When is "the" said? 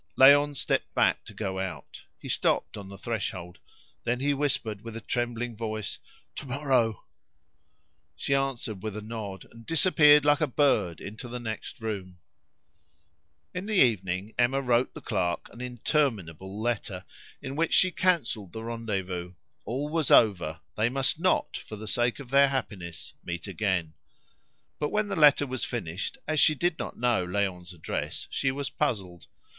2.89-2.97, 11.27-11.39, 13.67-13.75, 14.95-15.01, 18.53-18.63, 21.75-21.87, 25.09-25.15